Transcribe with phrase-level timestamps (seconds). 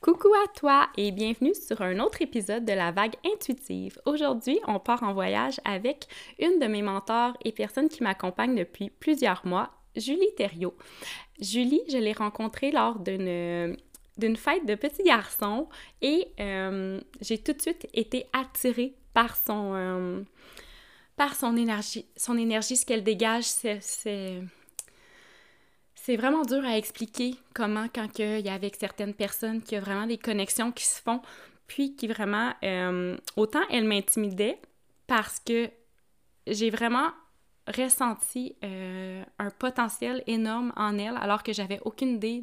[0.00, 4.00] Coucou à toi et bienvenue sur un autre épisode de la vague intuitive.
[4.06, 6.06] Aujourd'hui, on part en voyage avec
[6.38, 10.76] une de mes mentors et personnes qui m'accompagnent depuis plusieurs mois, Julie Thériault.
[11.40, 13.76] Julie, je l'ai rencontrée lors d'une
[14.18, 15.68] d'une fête de petits garçons
[16.00, 20.22] et euh, j'ai tout de suite été attirée par son euh,
[21.16, 24.42] par son énergie, son énergie, ce qu'elle dégage, c'est
[26.08, 29.76] c'est vraiment dur à expliquer comment, quand il y a avec certaines personnes, qu'il y
[29.76, 31.20] a vraiment des connexions qui se font,
[31.66, 34.58] puis qui vraiment, euh, autant elle m'intimidait
[35.06, 35.68] parce que
[36.46, 37.10] j'ai vraiment
[37.66, 42.40] ressenti euh, un potentiel énorme en elle alors que j'avais aucune idée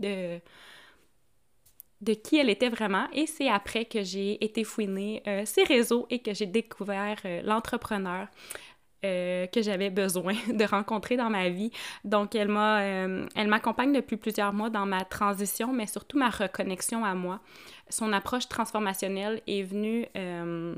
[2.03, 3.07] de, qui elle était vraiment.
[3.13, 8.27] Et c'est après que j'ai été fouiner euh, ses réseaux et que j'ai découvert l'entrepreneur
[9.05, 11.71] euh, que j'avais besoin de rencontrer dans ma vie.
[12.03, 16.29] Donc, elle m'a, euh, elle m'accompagne depuis plusieurs mois dans ma transition, mais surtout ma
[16.29, 17.39] reconnexion à moi.
[17.89, 20.75] Son approche transformationnelle est venue euh,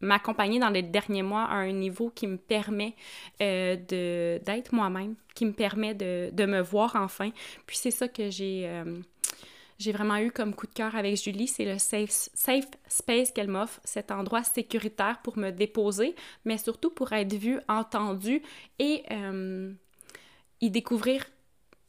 [0.00, 2.94] m'accompagner dans les derniers mois à un niveau qui me permet
[3.40, 7.30] de, d'être moi-même, qui me permet de, de, me voir enfin.
[7.66, 8.68] Puis c'est ça que j'ai
[9.78, 13.48] j'ai vraiment eu comme coup de cœur avec Julie, c'est le safe, safe space qu'elle
[13.48, 18.42] m'offre, cet endroit sécuritaire pour me déposer, mais surtout pour être vue, entendue
[18.78, 19.72] et euh,
[20.60, 21.24] y découvrir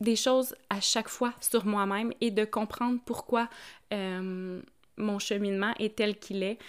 [0.02, 3.50] des choses à chaque fois sur moi-même et de comprendre pourquoi
[3.94, 4.62] euh,
[4.98, 6.60] mon cheminement est tel qu'il est.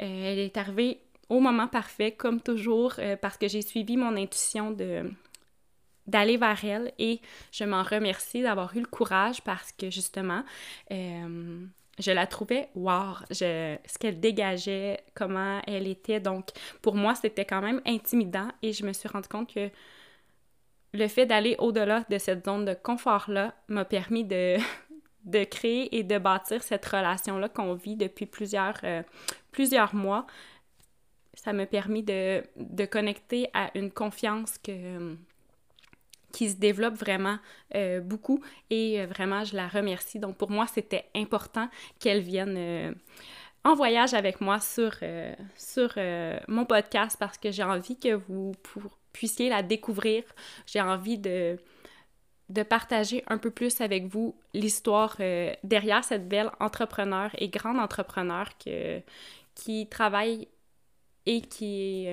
[0.00, 4.70] Euh, elle est arrivée au moment parfait, comme toujours, parce que j'ai suivi mon intuition
[4.70, 5.10] de
[6.06, 7.20] d'aller vers elle et
[7.52, 10.44] je m'en remercie d'avoir eu le courage parce que justement,
[10.90, 11.64] euh,
[11.98, 16.20] je la trouvais wow, ce qu'elle dégageait, comment elle était.
[16.20, 16.48] Donc,
[16.80, 19.70] pour moi, c'était quand même intimidant et je me suis rendu compte que
[20.94, 24.56] le fait d'aller au-delà de cette zone de confort-là m'a permis de,
[25.24, 29.02] de créer et de bâtir cette relation-là qu'on vit depuis plusieurs, euh,
[29.50, 30.26] plusieurs mois.
[31.34, 35.16] Ça m'a permis de, de connecter à une confiance que
[36.32, 37.38] qui se développe vraiment
[37.74, 40.18] euh, beaucoup et euh, vraiment je la remercie.
[40.18, 41.68] Donc pour moi, c'était important
[42.00, 42.94] qu'elle vienne euh,
[43.64, 44.92] en voyage avec moi sur,
[45.56, 45.94] sur
[46.48, 48.52] mon podcast parce que j'ai envie que vous
[49.12, 50.24] puissiez la découvrir.
[50.66, 51.56] J'ai envie de,
[52.48, 55.16] de partager un peu plus avec vous l'histoire
[55.62, 59.00] derrière cette belle entrepreneur et grande entrepreneur que,
[59.54, 60.48] qui travaille
[61.26, 62.08] et qui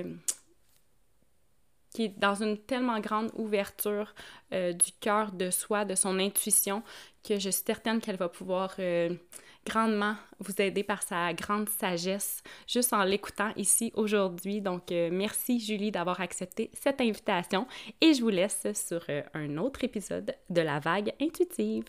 [2.08, 4.14] dans une tellement grande ouverture
[4.54, 6.82] euh, du cœur de soi, de son intuition,
[7.28, 9.14] que je suis certaine qu'elle va pouvoir euh,
[9.66, 14.62] grandement vous aider par sa grande sagesse juste en l'écoutant ici aujourd'hui.
[14.62, 17.68] Donc, euh, merci Julie d'avoir accepté cette invitation
[18.00, 21.84] et je vous laisse sur un autre épisode de La Vague Intuitive.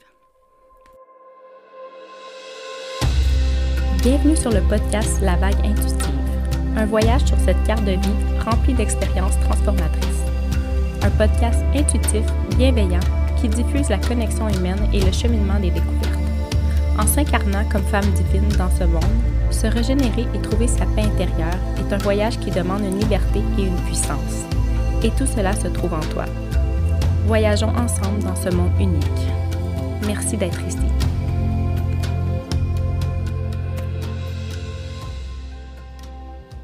[4.02, 6.29] Bienvenue sur le podcast La Vague Intuitive
[6.76, 10.06] un voyage sur cette carte de vie remplie d'expériences transformatrices.
[11.02, 12.24] Un podcast intuitif,
[12.56, 13.00] bienveillant,
[13.40, 16.18] qui diffuse la connexion humaine et le cheminement des découvertes.
[16.98, 19.04] En s'incarnant comme femme divine dans ce monde,
[19.50, 23.62] se régénérer et trouver sa paix intérieure est un voyage qui demande une liberté et
[23.62, 24.44] une puissance.
[25.02, 26.26] Et tout cela se trouve en toi.
[27.26, 29.04] Voyageons ensemble dans ce monde unique.
[30.06, 31.09] Merci d'être ici.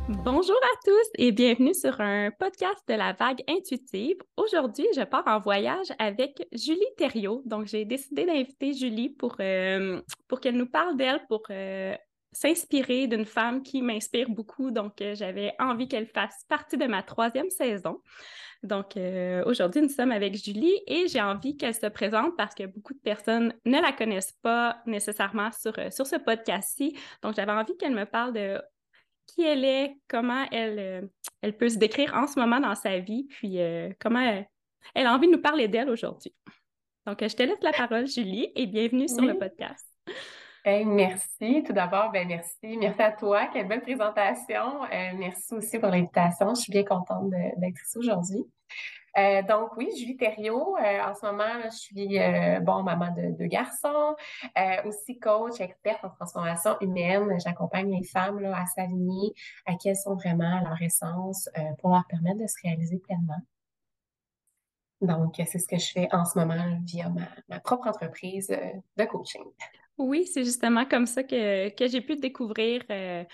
[0.08, 4.16] Bonjour à tous et bienvenue sur un podcast de la vague intuitive.
[4.36, 7.42] Aujourd'hui, je pars en voyage avec Julie Thériault.
[7.44, 11.96] Donc, j'ai décidé d'inviter Julie pour, euh, pour qu'elle nous parle d'elle, pour euh,
[12.30, 14.70] s'inspirer d'une femme qui m'inspire beaucoup.
[14.70, 18.00] Donc, euh, j'avais envie qu'elle fasse partie de ma troisième saison.
[18.62, 18.96] Donc,
[19.44, 23.00] aujourd'hui, nous sommes avec Julie et j'ai envie qu'elle se présente parce que beaucoup de
[23.00, 26.96] personnes ne la connaissent pas nécessairement sur, sur ce podcast-ci.
[27.22, 28.60] Donc, j'avais envie qu'elle me parle de
[29.26, 31.02] qui elle est, comment elle, euh,
[31.42, 34.20] elle peut se décrire en ce moment dans sa vie, puis euh, comment
[34.94, 36.34] elle, a envie de nous parler d'elle aujourd'hui.
[37.06, 39.86] Donc, je te laisse la parole, Julie, et bienvenue sur le podcast.
[40.64, 41.62] merci.
[41.64, 42.76] Tout d'abord, ben merci.
[42.76, 43.46] Merci à toi.
[43.52, 44.82] Quelle belle présentation.
[44.84, 46.54] Euh, merci aussi pour l'invitation.
[46.54, 48.44] Je suis bien contente d'être ici aujourd'hui.
[49.16, 53.36] Euh, donc oui, Julie Thériault, euh, en ce moment, je suis euh, bon maman de
[53.36, 54.14] deux garçons,
[54.84, 57.38] aussi coach, experte en transformation humaine.
[57.42, 59.32] J'accompagne les femmes à s'aligner
[59.64, 61.48] à quelles sont vraiment leur essence
[61.78, 63.40] pour leur permettre de se réaliser pleinement.
[65.00, 67.10] Donc, c'est ce que je fais en ce moment via
[67.48, 69.44] ma, propre entreprise de coaching.
[69.98, 73.24] Oui, c'est justement comme ça que, j'ai pu te découvrir euh,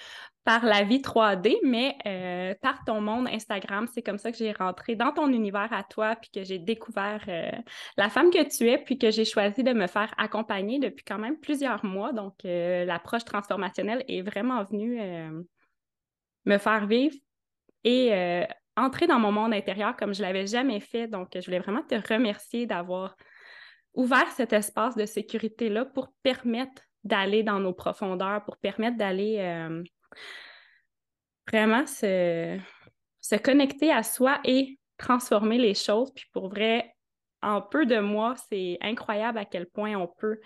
[0.44, 3.88] par la vie 3D, mais euh, par ton monde Instagram.
[3.92, 7.24] C'est comme ça que j'ai rentré dans ton univers à toi, puis que j'ai découvert
[7.26, 7.50] euh,
[7.96, 11.18] la femme que tu es, puis que j'ai choisi de me faire accompagner depuis quand
[11.18, 12.12] même plusieurs mois.
[12.12, 15.00] Donc, l'approche transformationnelle est vraiment venue
[16.44, 17.16] me faire vivre
[17.82, 21.08] et entrer dans mon monde intérieur comme je l'avais jamais fait.
[21.08, 23.16] Donc, je voulais vraiment te remercier d'avoir
[23.94, 29.82] ouvert cet espace de sécurité-là pour permettre d'aller dans nos profondeurs, pour permettre d'aller euh,
[31.50, 32.58] vraiment se,
[33.20, 36.12] se connecter à soi et transformer les choses.
[36.14, 36.94] Puis pour vrai,
[37.42, 40.40] en peu de mois, c'est incroyable à quel point on peut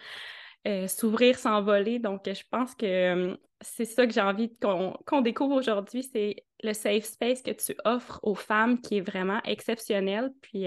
[0.66, 1.98] euh, s'ouvrir, s'envoler.
[1.98, 6.72] Donc, je pense que euh, c'est ça que j'ai envie qu'on découvre aujourd'hui, c'est le
[6.72, 10.32] safe space que tu offres aux femmes qui est vraiment exceptionnel.
[10.40, 10.66] Puis,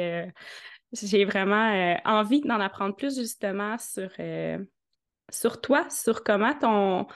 [0.91, 4.57] j'ai vraiment euh, envie d'en apprendre plus justement sur, euh,
[5.30, 7.07] sur toi, sur comment ton,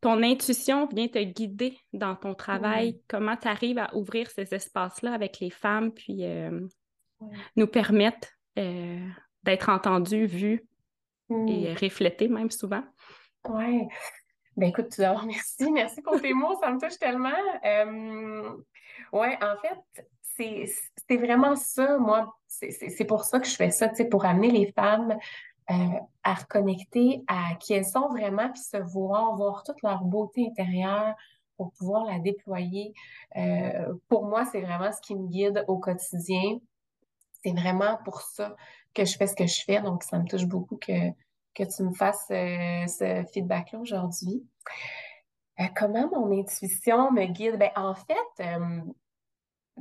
[0.00, 5.12] ton intuition vient te guider dans ton travail, comment tu arrives à ouvrir ces espaces-là
[5.12, 6.60] avec les femmes, puis euh,
[7.56, 10.66] nous permettre d'être entendus, vus
[11.28, 11.34] et
[11.72, 11.76] mmh.
[11.80, 12.82] reflétés même souvent.
[13.48, 13.82] Oui.
[14.56, 15.70] Ben écoute, tout d'abord, merci.
[15.70, 17.30] Merci pour tes mots, ça me touche tellement.
[19.12, 24.24] oui, en fait, c'est vraiment ça, moi, c'est pour ça que je fais ça, pour
[24.24, 25.16] amener les femmes
[25.70, 25.74] euh,
[26.22, 31.14] à reconnecter à qui elles sont vraiment, puis se voir, voir toute leur beauté intérieure
[31.56, 32.92] pour pouvoir la déployer.
[33.36, 36.58] Euh, pour moi, c'est vraiment ce qui me guide au quotidien.
[37.42, 38.54] C'est vraiment pour ça
[38.94, 41.10] que je fais ce que je fais, donc ça me touche beaucoup que,
[41.54, 44.44] que tu me fasses euh, ce feedback-là aujourd'hui.
[45.74, 47.58] comment mon intuition me guide?
[47.58, 48.58] Ben, en fait,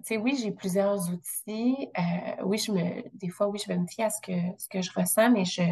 [0.04, 1.90] sais, oui, j'ai plusieurs outils.
[1.98, 4.68] Euh, oui, je me, des fois, oui, je vais me fier à ce que, ce
[4.68, 5.64] que je ressens, mais je,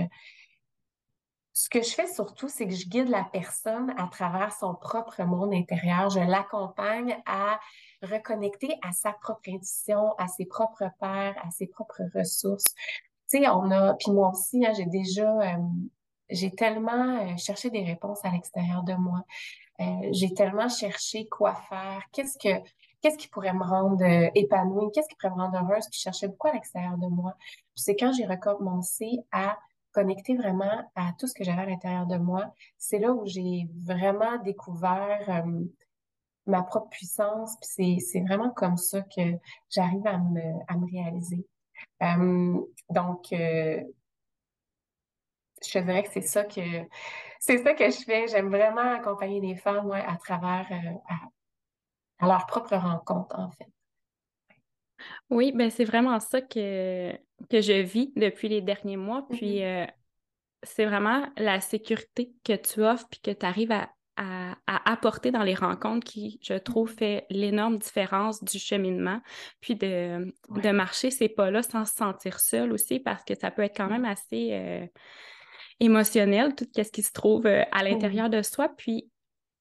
[1.53, 5.21] ce que je fais surtout, c'est que je guide la personne à travers son propre
[5.23, 6.09] monde intérieur.
[6.09, 7.59] Je l'accompagne à
[8.01, 12.73] reconnecter à sa propre intuition, à ses propres pères, à ses propres ressources.
[13.29, 15.57] Tu sais, on a, puis moi aussi, hein, j'ai déjà, euh,
[16.29, 19.23] j'ai tellement euh, cherché des réponses à l'extérieur de moi.
[20.11, 22.63] j'ai tellement cherché quoi faire, qu'est-ce que,
[23.03, 26.03] qu'est-ce qui pourrait me rendre euh, épanouie, qu'est-ce qui pourrait me rendre heureuse, puis je
[26.03, 27.35] cherchais beaucoup à l'extérieur de moi.
[27.39, 29.59] Puis c'est quand j'ai recommencé à
[29.91, 33.67] connecter vraiment à tout ce que j'avais à l'intérieur de moi, c'est là où j'ai
[33.85, 35.65] vraiment découvert euh,
[36.45, 39.37] ma propre puissance, puis c'est vraiment comme ça que
[39.69, 41.45] j'arrive à me, à me réaliser.
[42.01, 42.57] Euh,
[42.89, 43.83] donc, je
[45.79, 46.61] dirais que c'est ça que
[47.39, 48.27] c'est ça que je fais.
[48.27, 50.67] J'aime vraiment accompagner les femmes ouais, à travers
[52.25, 53.67] leur propre rencontre, en fait.
[55.29, 57.11] Oui, ben c'est vraiment ça que,
[57.49, 59.25] que je vis depuis les derniers mois.
[59.29, 59.83] Puis mm-hmm.
[59.83, 59.91] euh,
[60.63, 63.87] c'est vraiment la sécurité que tu offres puis que tu arrives à,
[64.65, 66.97] apporter dans les rencontres qui, je trouve, mm-hmm.
[66.97, 69.21] fait l'énorme différence du cheminement.
[69.59, 73.63] Puis de, de marcher ces pas-là sans se sentir seul aussi parce que ça peut
[73.63, 74.11] être quand même mm-hmm.
[74.11, 74.85] assez euh,
[75.79, 78.69] émotionnel, tout ce qui se trouve euh, à l'intérieur de soi.
[78.69, 79.09] Puis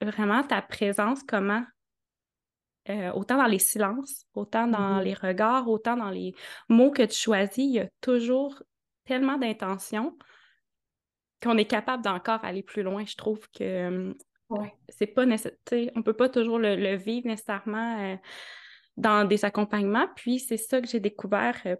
[0.02, 1.64] vraiment ta présence, comment
[2.88, 5.04] euh, autant dans les silences, autant dans mm-hmm.
[5.04, 6.34] les regards, autant dans les
[6.68, 8.62] mots que tu choisis, il y a toujours
[9.04, 10.16] tellement d'intention
[11.42, 13.04] qu'on est capable d'encore aller plus loin.
[13.04, 14.14] Je trouve que
[14.88, 15.56] c'est pas nécessaire.
[15.96, 18.16] On peut pas toujours le, vivre nécessairement euh,
[18.96, 20.08] dans des accompagnements.
[20.14, 21.76] Puis c'est ça que j'ai découvert euh,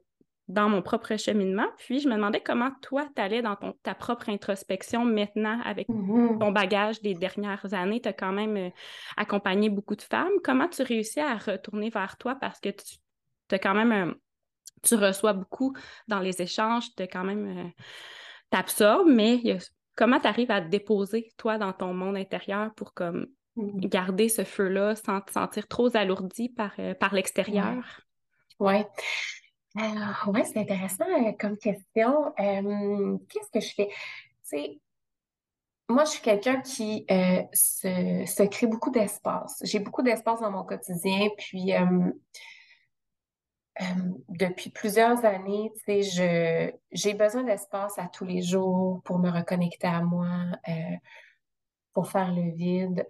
[0.52, 1.66] dans mon propre cheminement.
[1.78, 5.88] Puis je me demandais comment toi, tu allais dans ton, ta propre introspection maintenant avec
[5.88, 6.38] mm-hmm.
[6.38, 8.00] ton bagage des dernières années.
[8.00, 8.70] Tu as quand même euh,
[9.17, 10.32] accompagné beaucoup de femmes.
[10.44, 13.93] Comment tu réussis à retourner vers toi parce que tu as quand même...
[13.93, 14.15] Euh,
[14.82, 15.74] tu reçois beaucoup
[16.08, 17.58] dans les échanges, tu quand même...
[17.58, 17.69] Euh,
[18.50, 19.41] t'absorbes, mais
[19.96, 23.88] comment tu arrives à te déposer, toi, dans ton monde intérieur pour comme mm-hmm.
[23.88, 27.82] garder ce feu-là sans te sentir trop alourdi par, par l'extérieur?
[28.60, 28.74] Oui.
[28.74, 28.86] Ouais.
[29.76, 32.32] Alors, ouais, c'est intéressant euh, comme question.
[32.38, 33.88] Euh, qu'est-ce que je fais?
[33.88, 33.94] Tu
[34.43, 34.81] sais,
[35.88, 39.62] moi, je suis quelqu'un qui euh, se, se crée beaucoup d'espace.
[39.64, 41.72] J'ai beaucoup d'espace dans mon quotidien, puis
[44.29, 49.31] depuis plusieurs années, tu sais, je, j'ai besoin d'espace à tous les jours pour me
[49.31, 50.29] reconnecter à moi,
[51.94, 53.05] pour faire le vide.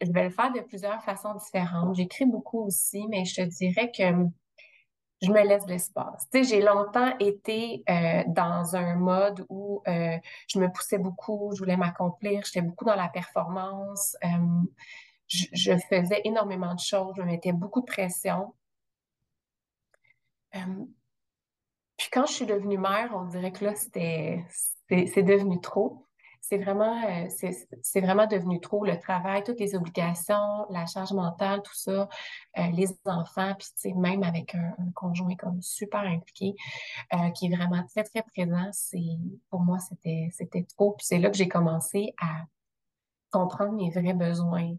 [0.00, 1.94] je vais le faire de plusieurs façons différentes.
[1.94, 4.30] J'écris beaucoup aussi, mais je te dirais que
[5.22, 6.28] je me laisse l'espace.
[6.32, 10.16] Tu sais, j'ai longtemps été euh, dans un mode où euh,
[10.48, 14.28] je me poussais beaucoup, je voulais m'accomplir, j'étais beaucoup dans la performance, euh,
[15.28, 18.54] je, faisais énormément de choses, je me mettais beaucoup de pression.
[20.52, 24.44] puis quand je suis devenue mère, on dirait que là, c'était,
[24.88, 26.06] c'est devenu trop.
[26.40, 27.28] C'est vraiment, euh,
[27.82, 32.08] c'est vraiment devenu trop le travail, toutes les obligations, la charge mentale, tout ça,
[32.58, 36.54] euh, les enfants, puis même avec un, conjoint comme super impliqué,
[37.14, 38.98] euh, qui est vraiment très, très présent, c'est,
[39.50, 40.92] pour moi, c'était, trop.
[40.92, 42.44] Puis c'est là que j'ai commencé à
[43.30, 44.74] comprendre mes vrais besoins,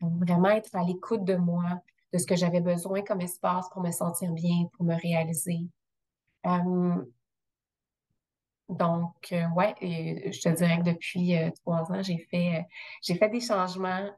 [0.00, 1.80] vraiment être à l'écoute de moi,
[2.12, 5.66] de ce que j'avais besoin comme espace pour me sentir bien, pour me réaliser.
[8.68, 12.62] Donc, euh, ouais, je te dirais que depuis euh, trois ans, j'ai fait, euh,
[13.00, 14.10] j'ai fait des changements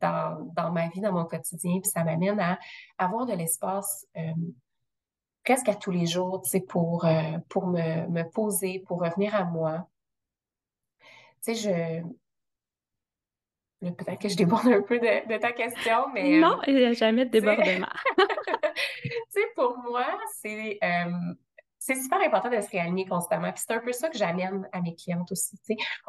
[0.00, 2.58] dans, dans ma vie, dans mon quotidien, puis ça m'amène à
[2.96, 4.06] avoir de l'espace
[5.44, 7.06] presque à tous les jours, tu sais, pour,
[7.48, 9.88] pour me, me poser, pour revenir à moi.
[11.44, 12.02] Tu sais, je,
[13.80, 16.38] Peut-être que je déborde un peu de, ta question, mais...
[16.38, 17.88] Non, il n'y a jamais de débordement.
[19.02, 20.06] tu sais, pour moi,
[20.42, 20.78] c'est
[21.80, 23.50] c'est super important de se réaligner constamment.
[23.52, 25.56] Puis c'est un peu ça que j'amène à mes clientes aussi.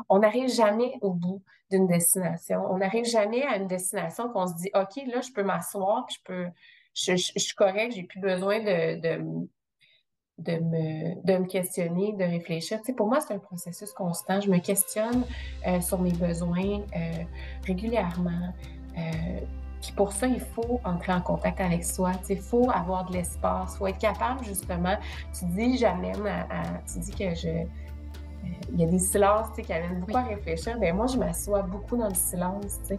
[0.09, 2.61] On n'arrive jamais au bout d'une destination.
[2.69, 6.17] On n'arrive jamais à une destination qu'on se dit OK, là, je peux m'asseoir, je
[6.25, 6.47] peux.
[6.93, 12.81] Je, suis correct, j'ai plus besoin de, de, me, de me questionner, de réfléchir.
[12.97, 14.41] pour moi, c'est un processus constant.
[14.41, 15.23] Je me questionne
[15.65, 17.23] euh, sur mes besoins euh,
[17.65, 18.53] régulièrement.
[18.97, 19.39] Euh,
[19.81, 22.11] puis pour ça, il faut entrer en contact avec soi.
[22.29, 23.73] Il faut avoir de l'espace.
[23.73, 24.95] Il faut être capable, justement.
[25.37, 27.47] Tu dis, j'amène à, Tu dis que je.
[27.47, 30.77] Euh, il y a des silences qui amènent beaucoup à réfléchir.
[30.79, 32.79] Mais moi, je m'assois beaucoup dans le silence.
[32.91, 32.97] Euh,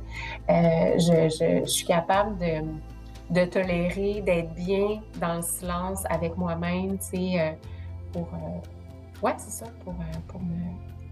[0.99, 2.65] je, je, je, suis capable de,
[3.31, 7.53] de tolérer, d'être bien dans le silence avec moi-même, euh,
[8.13, 8.29] pour.
[9.23, 9.95] ouais, c'est ça, pour,
[10.27, 10.57] pour me,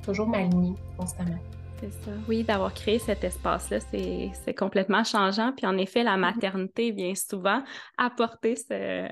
[0.03, 1.39] toujours m'aligner constamment.
[1.81, 2.11] C'est ça.
[2.29, 5.53] Oui, d'avoir créé cet espace-là, c'est complètement changeant.
[5.53, 6.21] Puis en effet, la mm-hmm.
[6.21, 7.63] maternité vient souvent
[7.97, 9.09] apporter ce,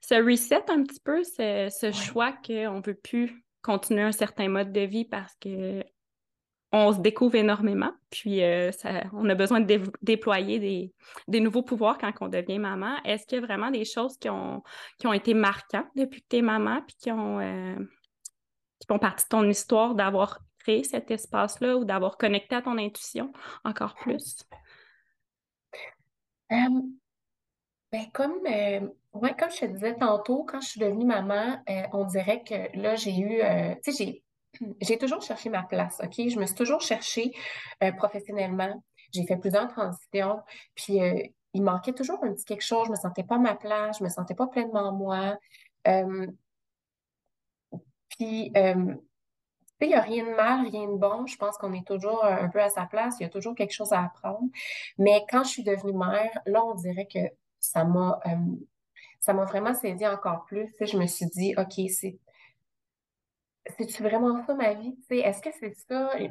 [0.00, 4.48] ce reset un petit peu, ce, ce choix qu'on ne veut plus continuer un certain
[4.48, 5.82] mode de vie parce que
[6.72, 10.92] on se découvre énormément, puis euh, ça, on a besoin de déployer des,
[11.28, 12.96] des, nouveaux pouvoirs quand on devient maman.
[13.04, 14.62] Est-ce qu'il y a vraiment des choses qui ont,
[14.98, 17.76] qui ont été marquantes depuis que tu es maman, puis qui ont, euh,
[18.80, 20.40] qui font partie de ton histoire d'avoir
[20.84, 23.32] cet espace-là ou d'avoir connecté à ton intuition
[23.64, 24.38] encore plus?
[27.92, 28.80] ben comme, euh,
[29.12, 32.94] comme je te disais tantôt, quand je suis devenue maman, euh, on dirait que là,
[32.96, 34.22] j'ai eu, euh, tu sais,
[34.60, 36.14] j'ai, j'ai toujours cherché ma place, OK?
[36.16, 37.32] Je me suis toujours cherchée
[37.98, 38.82] professionnellement.
[39.12, 40.40] J'ai fait plusieurs transitions,
[40.74, 40.98] puis
[41.54, 42.86] il manquait toujours un petit quelque chose.
[42.86, 45.38] Je me sentais pas à ma place, je me sentais pas pleinement moi.
[48.08, 48.52] puis,
[49.80, 51.26] il n'y a rien de mal, rien de bon.
[51.26, 53.16] Je pense qu'on est toujours un peu à sa place.
[53.20, 54.48] Il y a toujours quelque chose à apprendre.
[54.98, 57.18] Mais quand je suis devenue mère, là, on dirait que
[57.60, 58.56] ça m'a euh,
[59.20, 60.72] ça m'a vraiment saisi encore plus.
[60.80, 62.18] je me suis dit, OK, c'est
[63.76, 64.96] c'est-tu vraiment ça ma vie?
[65.10, 66.12] Est-ce que c'est ça?
[66.20, 66.30] Il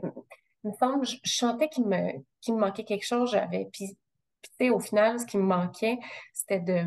[0.64, 2.14] me semble, je, je sentais qu'il me,
[2.48, 3.32] me manquait quelque chose.
[3.32, 3.98] J'avais, puis,
[4.58, 6.00] puis au final, ce qui me manquait,
[6.34, 6.86] c'était de,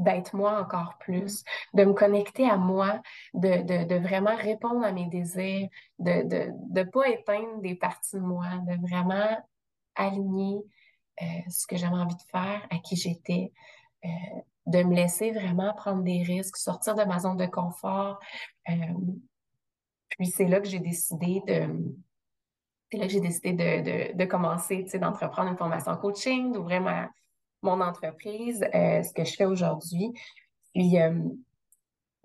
[0.00, 3.00] d'être moi encore plus, de me connecter à moi,
[3.34, 8.46] de, de, vraiment répondre à mes désirs, de ne pas éteindre des parties de moi,
[8.66, 9.38] de vraiment
[9.94, 10.62] aligner
[11.22, 13.52] euh, ce que j'avais envie de faire, à qui j'étais,
[14.04, 14.08] euh,
[14.66, 18.18] de me laisser vraiment prendre des risques, sortir de ma zone de confort.
[18.68, 18.74] Euh,
[20.08, 21.68] puis c'est là que j'ai décidé de...
[22.90, 27.08] C'est là j'ai décidé de, de, de commencer, d'entreprendre une formation coaching, d'ouvrir ma,
[27.62, 30.12] mon entreprise, euh, ce que je fais aujourd'hui.
[30.74, 31.22] Puis, euh,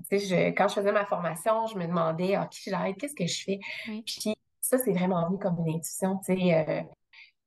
[0.09, 3.27] tu sais, quand je faisais ma formation, je me demandais, ah, qui j'aide, qu'est-ce que
[3.27, 3.59] je fais?
[4.05, 6.53] Puis, ça, c'est vraiment venu comme une intuition, tu sais.
[6.53, 6.81] Euh,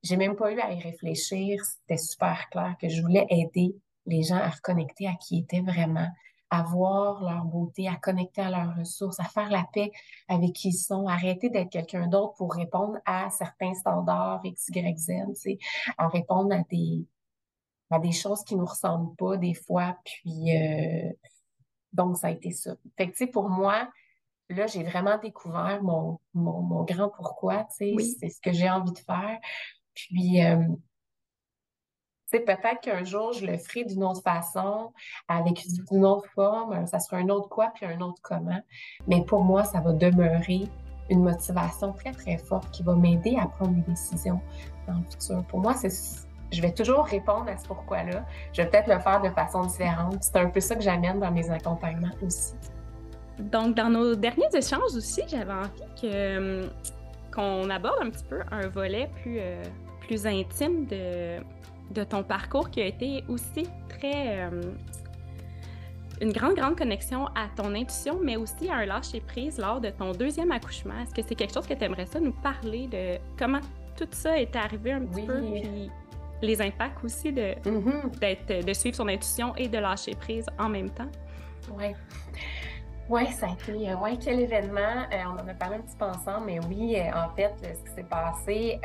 [0.03, 1.59] j'ai même pas eu à y réfléchir.
[1.63, 5.61] C'était super clair que je voulais aider les gens à reconnecter à qui ils étaient
[5.61, 6.07] vraiment,
[6.49, 9.91] à voir leur beauté, à connecter à leurs ressources, à faire la paix
[10.29, 14.97] avec qui ils sont, arrêter d'être quelqu'un d'autre pour répondre à certains standards X, Y,
[14.97, 15.57] Z, tu sais,
[15.97, 17.05] à répondre à des,
[17.89, 19.97] à des choses qui nous ressemblent pas des fois.
[20.03, 21.11] Puis, euh,
[21.93, 22.75] donc, ça a été ça.
[22.97, 23.89] Fait que, tu sais, pour moi,
[24.49, 28.91] là, j'ai vraiment découvert mon, mon, grand pourquoi, tu sais, c'est ce que j'ai envie
[28.91, 29.39] de faire.
[29.93, 30.63] Puis, euh,
[32.31, 34.93] tu sais, peut-être qu'un jour, je le ferai d'une autre façon,
[35.27, 38.61] avec une autre forme, ça sera un autre quoi, puis un autre comment.
[39.07, 40.67] Mais pour moi, ça va demeurer
[41.09, 44.39] une motivation très, très forte qui va m'aider à prendre des décisions
[44.87, 45.43] dans le futur.
[45.47, 45.89] Pour moi, c'est
[46.51, 48.25] je vais toujours répondre à ce pourquoi-là.
[48.53, 50.17] Je vais peut-être le faire de façon différente.
[50.21, 52.53] C'est un peu ça que j'amène dans mes accompagnements aussi.
[53.39, 56.69] Donc, dans nos derniers échanges aussi, j'avais envie que, hum,
[57.33, 59.63] qu'on aborde un petit peu un volet plus, euh,
[60.01, 61.39] plus intime de,
[61.91, 64.45] de ton parcours qui a été aussi très.
[64.47, 64.75] Hum,
[66.21, 70.11] une grande, grande connexion à ton intuition, mais aussi à un lâcher-prise lors de ton
[70.11, 70.95] deuxième accouchement.
[71.01, 73.61] Est-ce que c'est quelque chose que tu aimerais ça nous parler de comment
[73.95, 75.89] tout ça est arrivé un petit peu, puis
[76.41, 78.65] les impacts aussi de, mm-hmm.
[78.65, 81.09] de suivre son intuition et de lâcher prise en même temps?
[81.77, 81.93] Oui.
[83.09, 85.07] Oui, ça a été, euh, ouais, quel événement.
[85.11, 87.89] Euh, on en a parlé un petit peu ensemble, mais oui, euh, en fait, ce
[87.89, 88.79] qui s'est passé,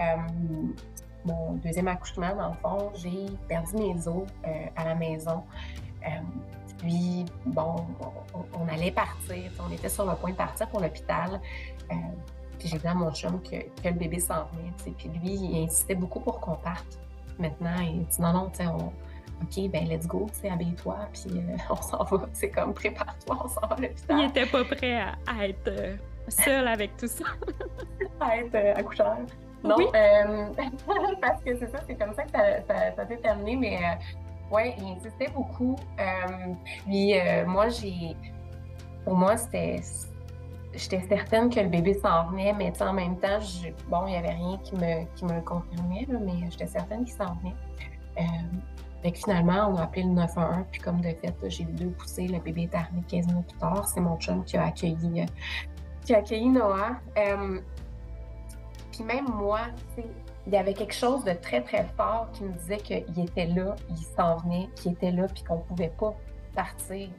[1.26, 4.26] mon deuxième accouchement, dans le fond, j'ai perdu mes os
[4.76, 5.42] à la maison.
[6.78, 7.76] puis, bon,
[8.58, 11.40] on, allait partir, on était sur le point de partir pour l'hôpital.
[12.58, 15.64] puis j'ai dit à mon chum que, que le bébé s'en venait, puis lui, il
[15.64, 16.98] insistait beaucoup pour qu'on parte.
[17.38, 18.92] Maintenant, il dit non, non, tu sais, on
[19.42, 22.28] OK, ben let's go, tu sais, habille-toi, puis euh, on s'en va.
[22.32, 24.18] C'est comme prépare-toi, on s'en va à l'hôpital.
[24.18, 25.96] Il était pas prêt à, être euh,
[26.28, 27.24] seul avec tout ça.
[28.20, 29.18] à être euh, accoucheur.
[29.62, 29.76] Non,
[31.20, 33.80] parce que c'est ça, c'est comme ça que ça, s'est terminé, mais
[34.50, 35.76] ouais, il insistait beaucoup.
[36.84, 37.14] puis
[37.46, 38.14] moi, j'ai.
[39.04, 39.80] Pour moi, c'était.
[40.76, 43.38] J'étais certaine que le bébé s'en venait, mais en même temps,
[43.88, 47.14] bon, il n'y avait rien qui me, qui me le confirmait, mais j'étais certaine qu'il
[47.14, 47.54] s'en venait.
[49.12, 52.26] Que finalement, on a appelé le 911, puis comme de fait, j'ai eu deux poussées,
[52.26, 53.86] le bébé est arrivé 15 minutes plus tard.
[53.86, 55.26] C'est mon chum qui a accueilli, euh,
[56.04, 56.96] qui a accueilli Noah.
[57.18, 57.60] Euh,
[58.90, 59.60] puis même moi,
[60.46, 63.76] il y avait quelque chose de très, très fort qui me disait qu'il était là,
[63.90, 66.14] il s'en venait, qu'il était là, puis qu'on pouvait pas
[66.54, 67.10] partir.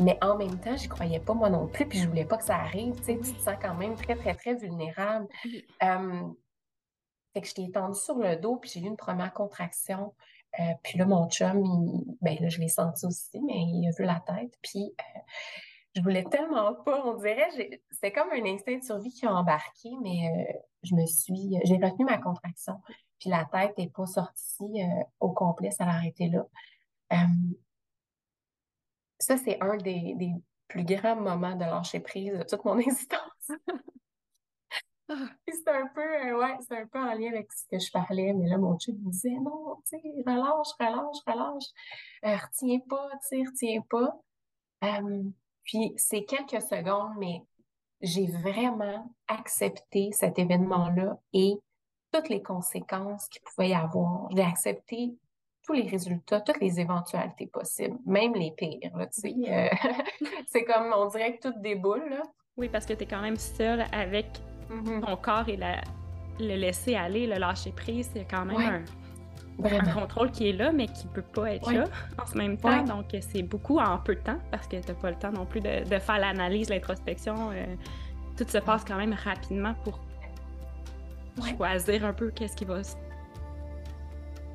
[0.00, 2.36] Euh, mais en même temps, j'y croyais pas moi non plus, puis je voulais pas
[2.36, 2.94] que ça arrive.
[2.96, 5.28] Tu, sais, tu te sens quand même très, très, très vulnérable.
[7.34, 10.14] Fait que je t'ai étendue sur le dos, puis j'ai eu une première contraction.
[10.60, 13.90] Euh, puis là, mon chum, il, ben là, je l'ai senti aussi, mais il a
[13.90, 14.56] vu la tête.
[14.62, 15.20] Puis euh,
[15.96, 17.48] je voulais tellement pas, on dirait,
[17.90, 21.74] c'était comme un instinct de survie qui a embarqué, mais euh, je me suis, j'ai
[21.74, 22.80] retenu ma contraction.
[23.18, 24.82] Puis la tête n'est pas sortie
[25.18, 26.46] au complet, ça l'a arrêté là.
[29.24, 30.32] Ça, c'est un des, des,
[30.68, 33.50] plus grands moments de lâcher prise de toute mon existence.
[35.08, 38.32] c'est un peu, euh, ouais, c'est un peu en lien avec ce que je parlais,
[38.32, 41.64] mais là, mon chum me disait, non, tu sais, relâche, relâche, relâche,
[42.24, 44.20] euh, retiens pas, tu sais, retiens pas.
[44.84, 45.22] Euh,
[45.64, 47.42] puis, c'est quelques secondes, mais
[48.00, 51.54] j'ai vraiment accepté cet événement-là et
[52.12, 54.28] toutes les conséquences qu'il pouvait y avoir.
[54.34, 55.16] J'ai accepté
[55.66, 58.92] tous les résultats, toutes les éventualités possibles, même les pires.
[59.12, 59.34] tu sais.
[60.46, 62.08] c'est comme, on dirait que tout déboule.
[62.10, 62.22] Là.
[62.56, 64.26] Oui, parce que tu es quand même seule avec
[64.70, 65.00] Mm-hmm.
[65.00, 65.58] ton corps et
[66.40, 68.84] le laisser aller, le lâcher prise, c'est quand même
[69.62, 71.84] un, contrôle qui est là, mais qui peut pas être là
[72.22, 72.82] en ce même temps.
[72.82, 75.46] Donc, c'est beaucoup en peu de temps parce que tu n'as pas le temps non
[75.46, 77.50] plus de, faire l'analyse, l'introspection.
[77.52, 77.64] Euh,
[78.36, 80.00] tout se passe quand même rapidement pour
[81.56, 82.82] choisir un peu qu'est-ce qui va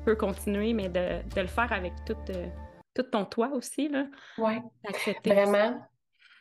[0.04, 2.48] peut continuer, mais de, le faire avec tout, euh,
[2.94, 3.88] tout ton toi aussi.
[3.88, 4.06] Là.
[4.38, 4.54] Oui,
[5.24, 5.86] vraiment.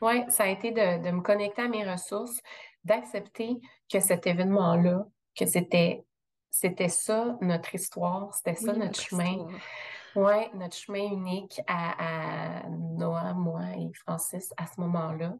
[0.01, 2.39] Oui, ça a été de, de, me connecter à mes ressources,
[2.83, 3.57] d'accepter
[3.91, 5.05] que cet événement-là,
[5.37, 6.03] que c'était
[6.51, 9.47] c'était ça notre histoire, c'était ça notre, chemin.
[10.15, 15.35] Oui, notre chemin unique à, Noah, moi et Francis à ce moment-là.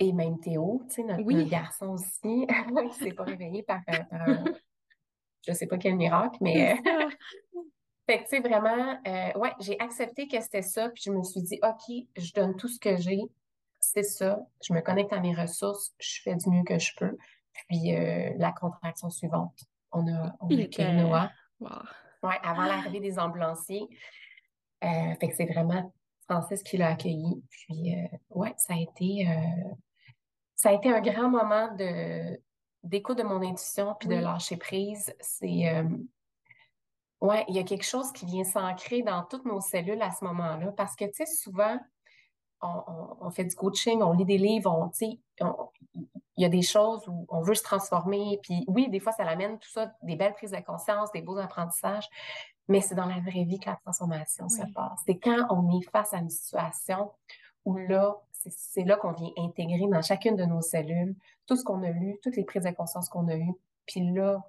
[0.00, 2.46] Et même Théo, tu sais, notre, garçon aussi,
[2.92, 4.44] qui s'est pas réveillé par, euh, par un,
[5.48, 6.76] je sais pas quel miracle, mais
[8.06, 11.22] fait que, tu sais, vraiment, euh, ouais, j'ai accepté que c'était ça, puis je me
[11.22, 13.20] suis dit, OK, je donne tout ce que j'ai,
[13.80, 17.16] c'est ça, je me connecte à mes ressources, je fais du mieux que je peux.
[17.68, 19.58] Puis euh, la contraction suivante,
[19.90, 21.32] on a, on a Noah.
[21.60, 23.86] Ouais, avant l'arrivée des ambulanciers.
[24.84, 25.92] Euh, fait que c'est vraiment
[26.28, 27.42] Francis qui l'a accueilli.
[27.50, 27.94] Puis
[28.30, 29.26] ouais, ça a été
[30.58, 32.36] ça a été un grand moment de
[32.82, 35.14] d'écoute de mon intuition puis de lâcher prise.
[35.20, 35.84] C'est
[37.20, 40.24] ouais, il y a quelque chose qui vient s'ancrer dans toutes nos cellules à ce
[40.24, 41.78] moment-là parce que tu sais souvent
[42.60, 44.90] on, fait du coaching, on lit des livres, on,
[46.36, 48.38] il y a des choses où on veut se transformer.
[48.42, 51.38] Puis oui, des fois, ça l'amène tout ça, des belles prises de conscience, des beaux
[51.38, 52.08] apprentissages,
[52.68, 55.00] mais c'est dans la vraie vie que la transformation se passe.
[55.06, 57.10] C'est quand on est face à une situation
[57.64, 61.14] où là, c'est là qu'on vient intégrer dans chacune de nos cellules
[61.46, 63.54] tout ce qu'on a lu, toutes les prises de conscience qu'on a eues.
[63.86, 64.42] Puis là,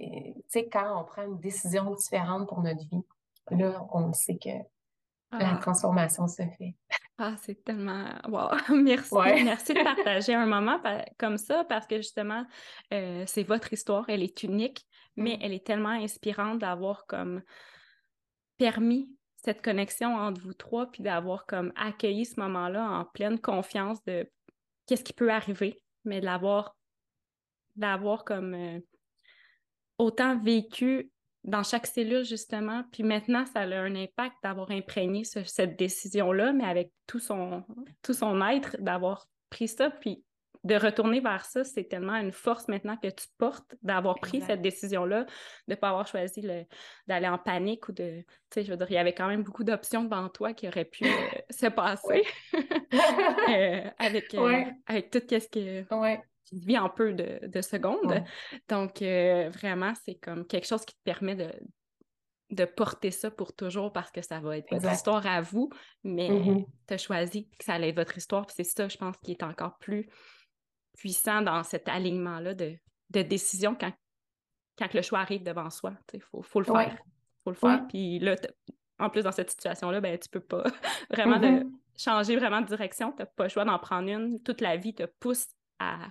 [0.00, 3.02] euh, tu sais, quand on prend une décision différente pour notre vie,
[3.50, 4.50] là, on sait que
[5.38, 5.58] la ah.
[5.58, 6.76] transformation se fait.
[7.18, 8.06] Ah, c'est tellement.
[8.28, 8.50] Wow!
[8.82, 9.14] Merci.
[9.44, 10.80] Merci de partager un moment
[11.18, 12.44] comme ça parce que justement,
[12.92, 15.40] euh, c'est votre histoire, elle est unique, mais mm.
[15.42, 17.42] elle est tellement inspirante d'avoir comme
[18.58, 19.10] permis
[19.44, 24.28] cette connexion entre vous trois, puis d'avoir comme accueilli ce moment-là en pleine confiance de
[24.86, 26.76] qu'est-ce qui peut arriver, mais de l'avoir,
[27.76, 28.80] d'avoir comme euh,
[29.98, 31.10] autant vécu
[31.44, 32.84] dans chaque cellule, justement.
[32.92, 37.64] Puis maintenant, ça a un impact d'avoir imprégné cette décision-là, mais avec tout son,
[38.02, 39.90] tout son être, d'avoir pris ça.
[40.64, 44.62] De retourner vers ça, c'est tellement une force maintenant que tu portes d'avoir pris cette
[44.62, 45.30] décision-là, de
[45.68, 46.40] ne pas avoir choisi
[47.06, 48.20] d'aller en panique ou de.
[48.20, 50.68] Tu sais, je veux dire, il y avait quand même beaucoup d'options devant toi qui
[50.68, 51.08] auraient pu euh,
[51.50, 52.22] se passer
[52.54, 56.20] euh, avec, euh, avec tout ce que.
[56.44, 58.22] Qui vit en peu de, secondes.
[58.68, 61.50] Donc, vraiment, c'est comme quelque chose qui te permet de,
[62.50, 65.70] de porter ça pour toujours parce que ça va être votre histoire à vous,
[66.04, 66.66] mais mm-hmm.
[66.88, 68.50] tu as choisi que ça allait être votre histoire.
[68.50, 70.10] c'est ça, je pense, qui est encore plus
[70.96, 72.74] puissant dans cet alignement-là de,
[73.10, 73.92] de décision quand,
[74.78, 75.92] quand le choix arrive devant soi.
[76.12, 76.98] Il faut, faut, le faire.
[77.44, 77.86] faut le faire.
[77.88, 78.36] Puis là,
[78.98, 80.64] en plus, dans cette situation-là, ben, tu peux pas
[81.10, 81.70] vraiment de mm-hmm.
[81.96, 83.12] changer vraiment de direction.
[83.12, 84.42] Tu n'as pas le choix d'en prendre une.
[84.42, 86.08] Toute la vie te pousse à,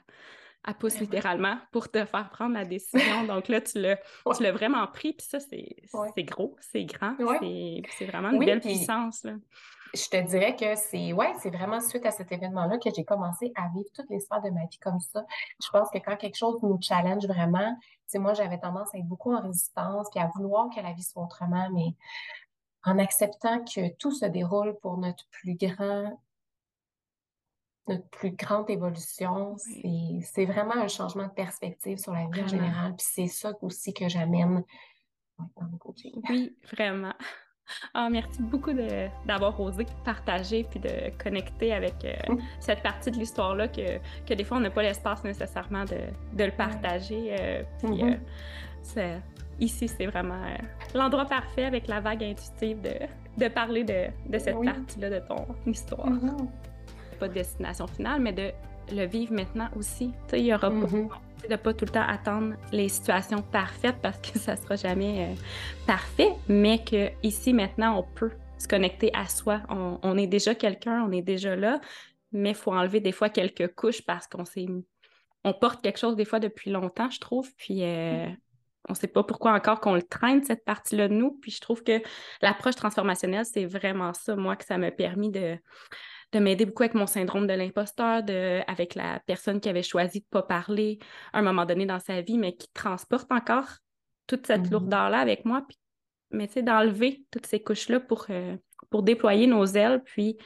[0.63, 3.23] à pousse ben littéralement pour te faire prendre la décision.
[3.27, 8.43] Donc là, tu l'as, vraiment pris, puis ça, c'est, gros, c'est grand, c'est, vraiment une
[8.43, 9.23] belle puissance.
[9.23, 9.33] Là
[9.93, 13.51] je te dirais que c'est ouais, c'est vraiment suite à cet événement-là que j'ai commencé
[13.55, 15.25] à vivre toutes les sphères de ma vie comme ça.
[15.61, 17.77] Je pense que quand quelque chose nous challenge vraiment,
[18.07, 21.03] c'est moi j'avais tendance à être beaucoup en résistance puis à vouloir que la vie
[21.03, 21.95] soit autrement, mais
[22.83, 26.19] en acceptant que tout se déroule pour notre plus grand
[27.87, 32.95] notre plus grande évolution, c'est vraiment un changement de perspective sur la vie en général.
[32.95, 34.63] Puis c'est ça aussi que j'amène
[35.37, 36.21] dans le coaching.
[36.29, 37.13] Oui, vraiment.
[37.93, 38.71] Ah, merci beaucoup
[39.25, 42.39] d'avoir osé partager puis de connecter avec euh, mm.
[42.59, 45.97] cette partie de l'histoire-là que, que, des fois, on n'a pas l'espace nécessairement de,
[46.33, 47.35] de, le partager.
[47.39, 48.17] Euh, puis, mm-hmm.
[48.97, 49.19] euh,
[49.59, 50.41] ici, c'est vraiment
[50.93, 52.93] l'endroit parfait avec la vague intuitive de,
[53.37, 56.09] de parler de, de cette partie-là de ton histoire.
[56.09, 56.47] Mm-hmm.
[57.19, 58.51] Pas de destination finale, mais de
[58.93, 60.11] le vivre maintenant aussi.
[60.33, 61.09] Il y aura pas mm-hmm
[61.49, 65.35] de pas tout le temps attendre les situations parfaites parce que ça sera jamais euh,
[65.87, 69.61] parfait, mais que ici maintenant on peut se connecter à soi.
[69.69, 71.81] On, est déjà quelqu'un, on est déjà là,
[72.31, 74.67] mais il faut enlever des fois quelques couches parce qu'on s'est
[75.43, 78.27] on porte quelque chose des fois depuis longtemps, je trouve, puis euh,
[78.87, 81.31] on ne sait pas pourquoi encore qu'on le traîne, cette partie-là de nous.
[81.41, 81.99] Puis je trouve que
[82.43, 85.57] l'approche transformationnelle, c'est vraiment ça, moi, que ça m'a permis de,
[86.31, 90.19] de m'aider beaucoup avec mon syndrome de l'imposteur, de, avec la personne qui avait choisi
[90.19, 90.99] de ne pas parler
[91.33, 93.67] à un moment donné dans sa vie, mais qui transporte encore
[94.27, 94.71] toute cette mm-hmm.
[94.71, 95.63] lourdeur-là avec moi.
[95.67, 95.77] Puis,
[96.31, 98.55] mais c'est d'enlever toutes ces couches-là pour, euh,
[98.89, 100.01] pour déployer nos ailes.
[100.05, 100.37] Puis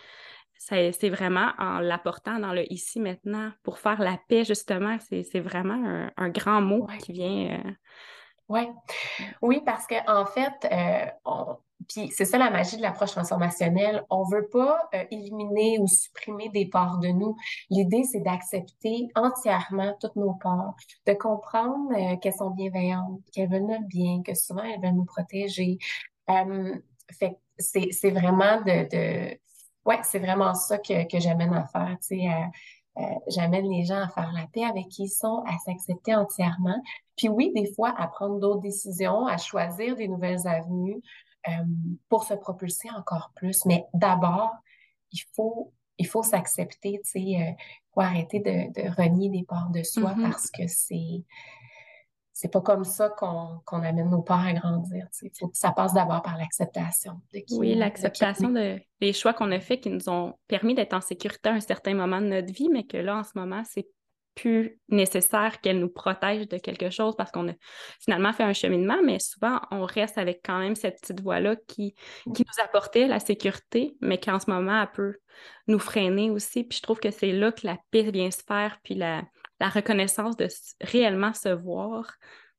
[0.57, 4.97] c'est vraiment en l'apportant dans le ici maintenant pour faire la paix, justement.
[4.99, 7.59] C'est vraiment un, grand mot qui vient.
[7.59, 7.71] Euh,
[8.49, 8.69] ouais.
[9.43, 14.03] Oui, parce qu'en en fait, euh, on, puis c'est ça la magie de l'approche transformationnelle.
[14.09, 17.35] On veut pas euh, éliminer ou supprimer des parts de nous.
[17.69, 23.67] L'idée, c'est d'accepter entièrement toutes nos parts, de comprendre euh, qu'elles sont bienveillantes, qu'elles veulent
[23.67, 25.77] notre bien, que souvent elles veulent nous protéger.
[26.29, 26.75] Euh,
[27.19, 29.39] fait c'est, c'est vraiment de, de...
[29.85, 32.29] ouais, c'est vraiment ça que, que j'amène à faire, tu sais,
[33.27, 36.81] j'amène les gens à faire la paix avec qui ils sont, à s'accepter entièrement.
[37.17, 41.01] Puis oui, des fois, à prendre d'autres décisions, à choisir des nouvelles avenues, euh,
[42.09, 43.65] pour se propulser encore plus.
[43.65, 44.51] Mais d'abord,
[45.11, 47.51] il faut, il faut s'accepter, tu sais, euh,
[47.93, 50.21] faut arrêter de, de, renier des parts de soi mm-hmm.
[50.21, 51.23] parce que c'est
[52.37, 55.07] c'est pas comme ça qu'on amène nos parts à grandir.
[55.53, 57.21] Ça passe d'abord par l'acceptation.
[57.51, 61.47] Oui, l'acceptation de, des choix qu'on a faits qui nous ont permis d'être en sécurité
[61.47, 63.87] à un certain moment de notre vie, mais que là, en ce moment, c'est
[64.35, 67.53] plus nécessaire qu'elle nous protège de quelque chose parce qu'on a
[67.99, 71.95] finalement fait un cheminement, mais souvent on reste avec quand même cette petite voix-là qui,
[72.35, 75.15] qui nous apportait la sécurité, mais qui en ce moment elle peut
[75.67, 76.63] nous freiner aussi.
[76.65, 79.23] Puis je trouve que c'est là que la paix vient se faire, puis la,
[79.59, 80.47] la reconnaissance de
[80.81, 82.11] réellement se voir.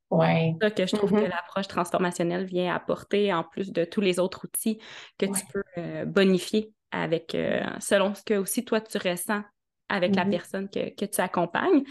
[0.09, 0.55] Ouais.
[0.61, 1.29] C'est ça que je trouve que mm-hmm.
[1.29, 4.79] l'approche transformationnelle vient apporter en plus de tous les autres outils
[5.17, 9.43] que tu peux euh, bonifier avec euh, selon ce que aussi toi tu ressens
[9.89, 10.31] avec la mm-hmm.
[10.31, 11.83] personne que, que tu accompagnes.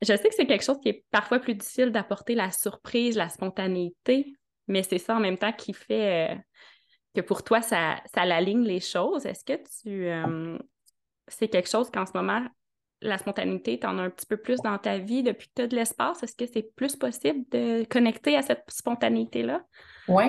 [0.00, 3.28] Je sais que c'est quelque chose qui est parfois plus difficile d'apporter la surprise, la
[3.28, 4.34] spontanéité,
[4.68, 6.34] mais c'est ça en même temps qui fait euh,
[7.14, 9.26] que pour toi, ça, ça l'aligne les choses.
[9.26, 10.06] Est-ce que tu.
[10.06, 10.58] Euh,
[11.28, 12.44] c'est quelque chose qu'en ce moment,
[13.00, 15.62] la spontanéité, tu en as un petit peu plus dans ta vie depuis que tu
[15.62, 16.22] as de l'espace?
[16.22, 19.64] Est-ce que c'est plus possible de connecter à cette spontanéité-là?
[20.08, 20.24] Oui,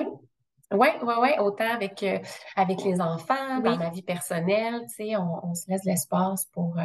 [0.72, 2.18] oui, oui, oui, autant avec, euh,
[2.56, 6.78] avec les enfants, dans ma vie personnelle, tu sais, on, on se laisse l'espace pour
[6.78, 6.84] euh,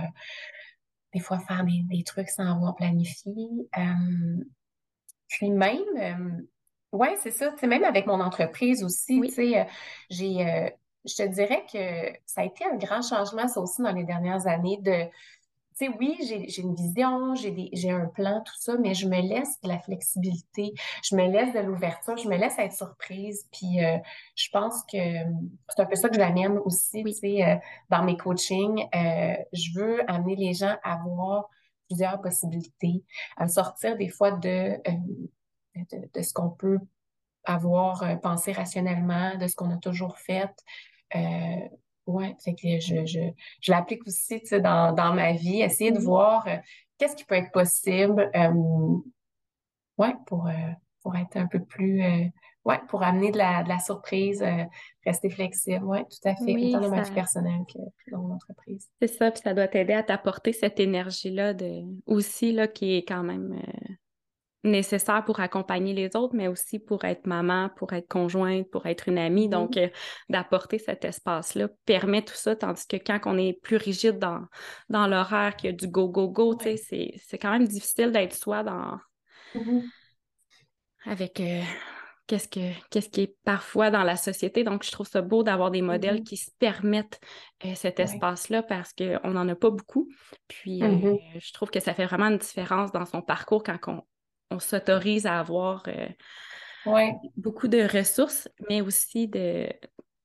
[1.13, 3.33] des fois faire des, des, trucs sans avoir planifié.
[3.77, 4.43] Euh,
[5.27, 6.47] puis même,
[6.91, 9.67] ouais, c'est ça, tu sais, même avec mon entreprise aussi, tu sais,
[10.09, 10.73] j'ai,
[11.05, 14.47] je te dirais que ça a été un grand changement, ça aussi, dans les dernières
[14.47, 15.05] années, de
[15.79, 19.67] sais, oui, j'ai une vision, j'ai un plan, tout ça, mais je me laisse de
[19.67, 23.47] la flexibilité, je me laisse de l'ouverture, je me laisse être surprise.
[23.51, 23.97] Puis euh,
[24.35, 27.55] je pense que c'est un peu ça que j'amène aussi, tu sais, euh,
[27.89, 28.85] dans mes coachings.
[28.93, 31.49] Euh, je veux amener les gens à voir
[31.87, 33.03] plusieurs possibilités,
[33.37, 34.77] à sortir des fois de,
[35.75, 36.79] de, de, ce qu'on peut
[37.45, 40.51] avoir pensé rationnellement, de ce qu'on a toujours fait.
[42.09, 43.19] Oui, c'est que je, je,
[43.61, 46.57] je l'applique aussi dans, dans ma vie, essayer de voir euh,
[46.97, 48.97] qu'est-ce qui peut être possible euh,
[49.99, 50.71] ouais, pour, euh,
[51.03, 52.01] pour être un peu plus.
[52.65, 54.43] ouais, pour amener de la, de la surprise,
[55.05, 55.85] rester flexible.
[55.85, 56.55] Oui, tout à fait.
[56.55, 57.79] autant dans ma vie personnelle que
[58.11, 58.89] dans mon entreprise.
[58.99, 61.83] C'est ça, puis ça doit t'aider à t'apporter cette énergie-là de...
[62.07, 63.61] aussi, là, qui est quand même
[64.63, 69.07] nécessaire pour accompagner les autres, mais aussi pour être maman, pour être conjointe, pour être
[69.07, 69.47] une amie.
[69.47, 69.51] Mm-hmm.
[69.51, 69.89] Donc, euh,
[70.27, 74.41] d'apporter cet espace-là permet tout ça, tandis que quand on est plus rigide dans,
[74.89, 78.11] dans l'horaire, qu'il y a du go, go, go, tu sais, c'est quand même difficile
[78.11, 78.97] d'être soi dans...
[79.55, 79.83] Mm-hmm.
[81.05, 81.63] avec euh,
[82.27, 82.59] qu'est-ce que
[82.91, 84.63] qu'est-ce qui est parfois dans la société.
[84.63, 86.23] Donc, je trouve ça beau d'avoir des modèles mm-hmm.
[86.23, 87.19] qui se permettent
[87.65, 90.09] euh, cet espace-là parce qu'on n'en a pas beaucoup.
[90.49, 94.03] Puis, je trouve que ça fait vraiment une différence dans son parcours quand on,
[94.51, 99.69] on s'autorise à avoir euh, beaucoup de ressources, mais aussi de,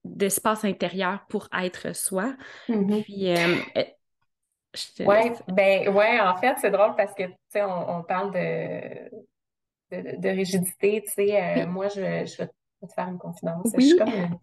[0.05, 2.35] d'espace intérieur pour être soi.
[2.69, 3.03] Mm-hmm.
[3.03, 8.03] Puis, euh, euh, ouais, ben, ouais, en fait, c'est drôle parce que, tu sais, on,
[8.03, 12.49] parle de, de, rigidité, tu sais, moi, je, je, vais
[12.89, 13.69] te faire une confidence.
[13.75, 14.39] Je suis comme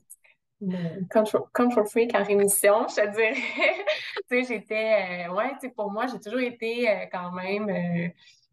[0.62, 3.34] une, control, control, freak en rémission, je te dirais.
[4.30, 8.12] tu sais, j'étais, ouais, tu sais, pour moi, j'ai toujours été quand même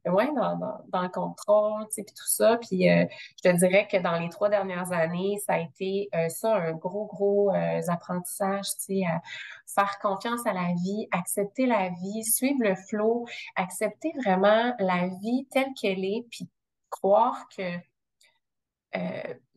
[0.09, 0.57] ouais, dans,
[0.89, 2.59] dans, le contrôle, tu sais, puis tout ça.
[2.59, 3.05] Puis euh,
[3.43, 6.73] je te dirais que dans les trois dernières années, ça a été euh, ça, un
[6.73, 9.21] gros, gros euh, apprentissage, tu sais, à
[9.67, 15.47] faire confiance à la vie, accepter la vie, suivre le flot, accepter vraiment la vie
[15.51, 16.49] telle qu'elle est, puis
[16.91, 17.77] croire que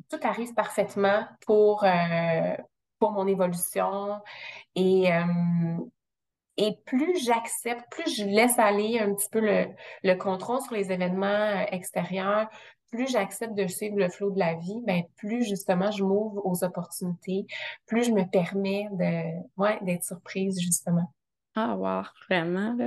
[0.09, 1.85] tout arrive parfaitement pour,
[2.99, 4.21] pour mon évolution.
[6.61, 11.25] Et plus j'accepte, plus je laisse aller un petit peu le, contrôle sur les événements
[11.25, 12.47] euh, extérieurs,
[12.91, 16.63] plus j'accepte de suivre le flot de la vie, ben plus justement je m'ouvre aux
[16.63, 17.45] opportunités,
[17.87, 21.11] plus je me permets de ouais, d'être surprise justement.
[21.55, 22.77] Ah, wow, vraiment.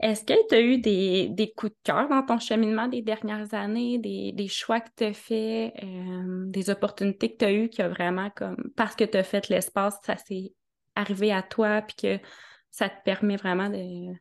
[0.00, 3.98] Est-ce que tu as eu des, coups de cœur dans ton cheminement des dernières années,
[3.98, 7.88] des, choix que tu as fait, euh, des opportunités que tu as eues qui a
[7.88, 10.52] vraiment comme, parce que tu as fait l'espace, ça s'est
[10.96, 12.26] arrivé à toi, puis que
[12.76, 14.14] ça te permet vraiment de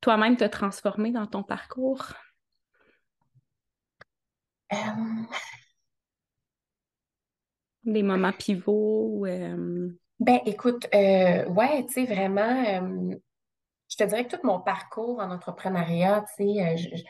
[0.00, 2.14] toi-même te transformer dans ton parcours?
[4.72, 4.76] Euh.
[7.84, 9.26] Des moments pivots?
[9.26, 9.98] Euh...
[10.18, 13.16] Ben, écoute, euh, ouais, tu sais, vraiment, euh,
[13.90, 17.04] je te dirais que tout mon parcours en entrepreneuriat, tu sais,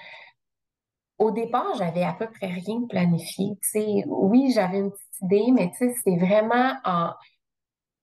[1.18, 3.56] au départ, j'avais à peu près rien planifié.
[3.62, 7.12] Tu sais, oui, j'avais une petite idée, mais tu sais, c'était vraiment en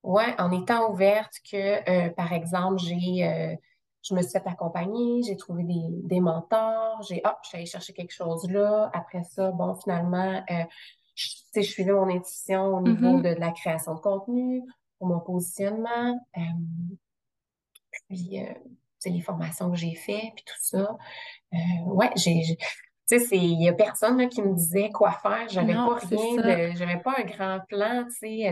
[0.03, 3.55] Ouais, en étant ouverte que, euh, par exemple, j'ai, euh,
[4.01, 7.65] je me suis fait accompagner, j'ai trouvé des, des mentors, j'ai, hop, je suis allée
[7.67, 8.89] chercher quelque chose là.
[8.93, 10.63] Après ça, bon, finalement, euh,
[11.13, 13.35] je, je suivais mon intuition au niveau mm-hmm.
[13.35, 14.63] de, la création de contenu,
[14.97, 16.41] pour mon positionnement, euh,
[18.07, 18.39] puis,
[18.97, 20.97] c'est les formations que j'ai faites, puis tout ça.
[21.85, 22.57] ouais, j'ai,
[23.19, 25.47] tu sais, il n'y a personne là, qui me disait quoi faire.
[25.49, 28.05] J'avais pas rien, j'avais pas un grand plan.
[28.21, 28.43] Tu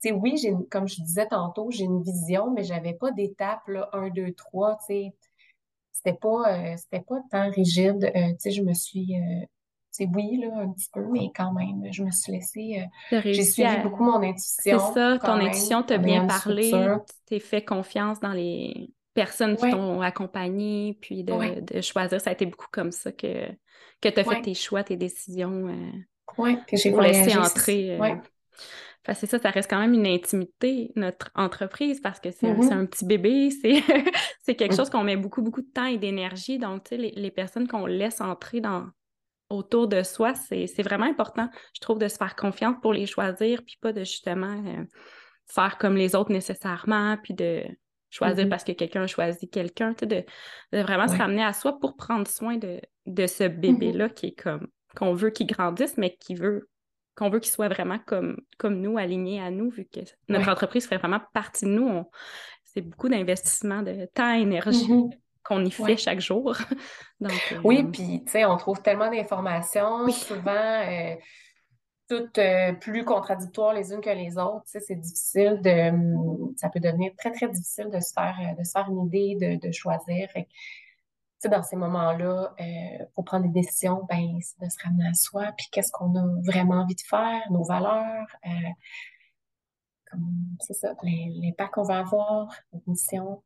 [0.00, 0.36] sais, oui,
[0.70, 4.76] comme je disais tantôt, j'ai une vision, mais j'avais pas d'étape, là, un, deux, trois.
[4.76, 5.14] Tu sais,
[5.92, 8.10] c'était pas, euh, c'était pas tant rigide.
[8.14, 9.16] Euh, tu sais, je me suis,
[9.90, 12.86] c'est euh, oui, là, un petit peu, mais quand même, je me suis laissée.
[13.10, 14.78] j'ai suivi beaucoup mon intuition.
[14.78, 16.70] C'est ça, ton intuition t'a bien parlé.
[16.70, 22.20] Tu t'es fait confiance dans les personnes qui t'ont accompagné, puis de, de, choisir.
[22.20, 23.48] Ça a été beaucoup comme ça que
[24.00, 26.92] que tu as fait tes choix, tes décisions euh, ouais, que j'ai
[27.36, 27.98] entrer.
[27.98, 28.14] Euh,
[29.14, 32.72] c'est ça, ça reste quand même une intimité, notre entreprise, parce que c'est mm-hmm.
[32.72, 33.50] un petit bébé,
[34.42, 36.58] c'est quelque chose qu'on met beaucoup, beaucoup de temps et d'énergie.
[36.58, 38.86] Donc, tu sais, les, les, personnes qu'on laisse entrer dans,
[39.50, 43.62] autour de soi, c'est vraiment important, je trouve, de se faire confiance pour les choisir,
[43.64, 44.84] puis pas de justement euh,
[45.46, 47.62] faire comme les autres nécessairement, puis de
[48.14, 48.48] choisir mm-hmm.
[48.48, 50.24] parce que quelqu'un a choisi quelqu'un, de,
[50.72, 53.60] de, vraiment se ramener à soi pour prendre soin de, de ce mm-hmm.
[53.60, 56.68] bébé-là qui est comme, qu'on veut qu'il grandisse, mais qui veut
[57.16, 60.86] qu'on veut qu'il soit vraiment comme, comme nous, aligné à nous, vu que notre entreprise
[60.86, 62.04] fait vraiment partie de nous.
[62.64, 65.10] c'est beaucoup d'investissement de temps, énergie mm-hmm.
[65.44, 66.56] qu'on y fait chaque jour.
[67.20, 70.08] Donc, oui, euh, puis, tu sais, on trouve tellement d'informations.
[70.08, 71.14] Souvent, euh,
[72.08, 74.64] toutes euh, plus contradictoires les unes que les autres.
[74.66, 78.64] c'est difficile de, hum, ça peut devenir très, très difficile de se faire, euh, de
[78.64, 80.28] se faire une idée, de, de choisir.
[81.44, 85.52] dans ces moments-là, euh, pour prendre des décisions, ben, c'est de se ramener à soi,
[85.56, 88.26] puis qu'est-ce qu'on a vraiment envie de faire, nos valeurs,
[90.60, 93.42] c'est ça, l'impact qu'on va avoir, notre mission.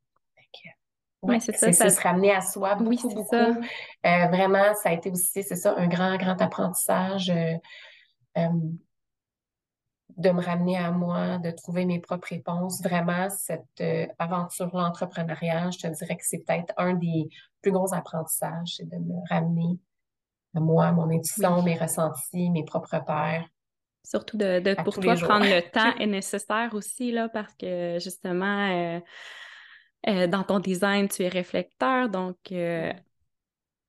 [1.22, 3.60] Ouais, c'est ça, ça, se ramener à soi beaucoup, beaucoup.
[4.04, 7.32] vraiment, ça a été aussi, c'est ça, un grand, grand apprentissage.
[8.38, 8.48] Euh,
[10.16, 12.82] de me ramener à moi, de trouver mes propres réponses.
[12.82, 17.28] Vraiment, cette euh, aventure l'entrepreneuriat, je te dirais que c'est peut-être un des
[17.62, 19.78] plus gros apprentissages, c'est de me ramener
[20.56, 23.46] à moi, mon intuition, mes ressentis, mes propres pères.
[24.02, 29.00] Surtout de, pour toi, prendre le temps est nécessaire aussi, là, parce que justement,
[30.08, 32.36] euh, dans ton design, tu es réflecteur, donc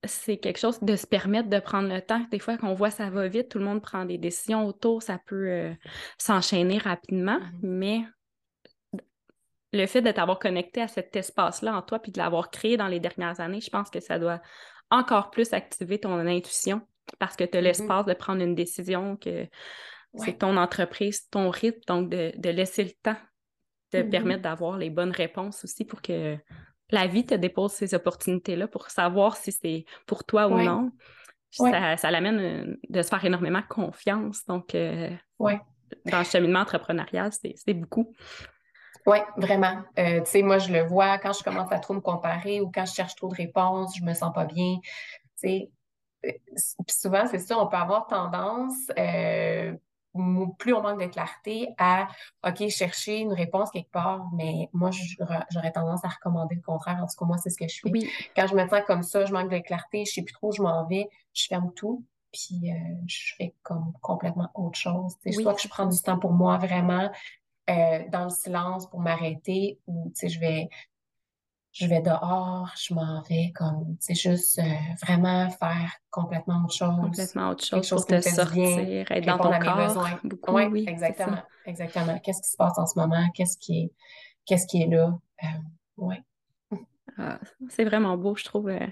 [0.06, 2.26] c'est quelque chose de se permettre de prendre le temps.
[2.32, 5.20] Des fois, qu'on voit ça va vite, tout le monde prend des décisions autour, ça
[5.26, 5.74] peut euh,
[6.18, 7.60] s'enchaîner rapidement, mm-hmm.
[7.64, 8.02] mais
[9.72, 12.88] le fait de t'avoir connecté à cet espace-là en toi puis de l'avoir créé dans
[12.88, 14.42] les dernières années, je pense que ça doit
[14.90, 16.82] encore plus activer ton intuition
[17.20, 17.64] parce que tu as mm-hmm.
[17.64, 19.48] l'espace de prendre une décision, que
[20.16, 23.18] c'est ton entreprise, ton rythme, donc de, laisser le temps
[23.92, 24.10] te mm-hmm.
[24.10, 26.38] permettre d'avoir les bonnes réponses aussi pour que
[26.92, 30.92] la vie te dépose ces opportunités-là pour savoir si c'est pour toi ou non.
[31.52, 34.46] Ça, l'amène euh, de se faire énormément confiance.
[34.46, 38.14] Donc, euh, dans le cheminement entrepreneurial, c'est beaucoup.
[39.06, 39.82] Oui, vraiment.
[39.98, 42.70] Euh, tu sais, moi, je le vois quand je commence à trop me comparer ou
[42.72, 44.76] quand je cherche trop de réponses, je me sens pas bien.
[45.42, 45.70] Tu
[46.22, 46.36] sais,
[46.88, 48.92] souvent, c'est ça, on peut avoir tendance,
[50.58, 52.08] plus on manque de clarté à,
[52.48, 54.90] OK, chercher une réponse quelque part, mais moi,
[55.52, 56.98] j'aurais tendance à recommander le contraire.
[57.02, 58.10] En tout cas, moi, c'est ce que je fais.
[58.36, 60.62] Quand je me sens comme ça, je manque de clarté, je sais plus trop, je
[60.62, 62.76] m'en vais, je ferme tout, puis euh,
[63.08, 65.16] je fais comme complètement autre chose.
[65.32, 67.10] Soit que je prends du temps pour moi vraiment
[67.70, 70.70] euh, dans le silence pour m'arrêter, ou je vais
[71.72, 74.64] je vais dehors, je m'en vais comme, c'est juste euh,
[75.06, 76.96] vraiment faire complètement autre chose.
[77.00, 80.20] Complètement autre chose, chose pour te sortir, être dans ton corps.
[80.24, 82.20] Beaucoup, oui, exactement, exactement.
[82.20, 83.30] Qu'est-ce qui se passe en ce moment?
[83.36, 83.92] Qu'est-ce qui est,
[84.46, 85.18] qu'est-ce qui est là?
[85.44, 85.48] Euh,
[85.98, 86.22] ouais.
[87.18, 88.70] Ah, c'est vraiment beau, je trouve.
[88.70, 88.88] Euh,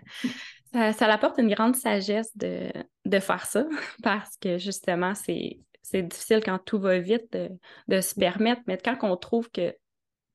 [0.74, 2.72] ça, ça apporte une grande sagesse de,
[3.06, 3.66] de faire ça
[4.04, 7.50] parce que justement, c'est, c'est difficile quand tout va vite de,
[7.88, 9.74] de se permettre, mais quand on trouve que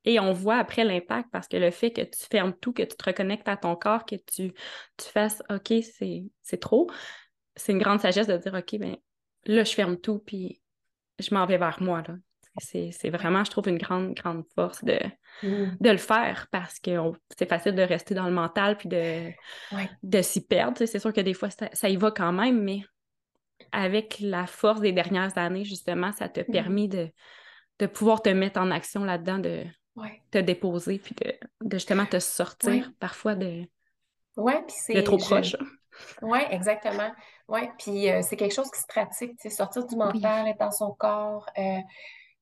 [0.05, 2.97] et on voit après l'impact parce que le fait que tu fermes tout, que tu
[2.97, 4.53] te reconnectes à ton corps, que tu,
[4.97, 6.91] tu fasses OK, c'est trop,
[7.55, 8.97] c'est une grande sagesse de dire OK, ben
[9.47, 10.61] là, je ferme tout, puis
[11.19, 12.03] je m'en vais vers moi.
[12.07, 12.15] Là.
[12.59, 14.99] C'est vraiment, je trouve, une grande, grande force de,
[15.43, 15.77] mmh.
[15.81, 16.91] de le faire parce que
[17.39, 19.31] c'est facile de rester dans le mental puis de,
[20.03, 20.85] de s'y perdre.
[20.85, 22.83] C'est sûr que des fois, ça, y va quand même, mais
[23.71, 26.53] avec la force des dernières années, justement, ça t'a mmh.
[26.53, 27.09] permis de,
[27.79, 29.65] de pouvoir te mettre en action là-dedans, de,
[30.31, 31.35] te déposer, puis de,
[31.71, 33.65] justement te sortir parfois de,
[34.37, 35.57] ouais, de trop proche.
[36.23, 37.11] Oui, exactement.
[37.49, 40.93] Oui, puis euh, c'est quelque chose qui se pratique, sortir du mental, être dans son
[40.93, 41.47] corps.
[41.59, 41.79] Euh,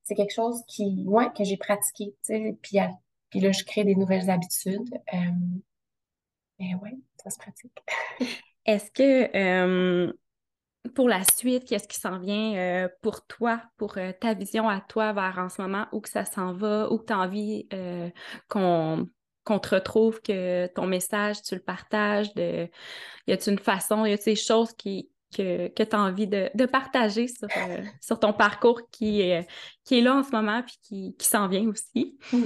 [0.05, 2.15] c'est quelque chose qui, ouais, que j'ai pratiqué,
[2.63, 2.79] puis,
[3.31, 4.95] puis là, je crée des nouvelles habitudes.
[5.13, 5.19] Euh,
[6.59, 7.77] mais oui, ça se pratique.
[8.67, 10.15] Est-ce que
[10.95, 14.81] pour la suite, qu'est-ce qui s'en vient euh, pour toi, pour euh, ta vision à
[14.81, 17.67] toi vers en ce moment, où que ça s'en va, où que tu as envie
[17.73, 18.11] euh,
[18.49, 19.09] qu'on
[19.45, 22.69] te retrouve, que ton message, tu le partages, de...
[23.27, 26.67] y a-t-il une façon, y a-t-il des choses qui, que, que tu as envie de,
[26.67, 29.47] partager sur, euh, sur, ton parcours qui est,
[29.85, 32.19] qui est là en ce moment puis qui, qui s'en vient aussi.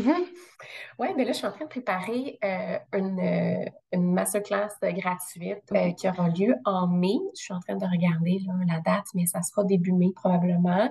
[0.98, 5.62] Oui, mais là, je suis en train de préparer euh, une, euh, une, masterclass gratuite
[5.98, 7.18] qui aura lieu en mai.
[7.36, 10.90] Je suis en train de regarder la date, mais ça sera début mai probablement.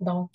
[0.00, 0.30] donc,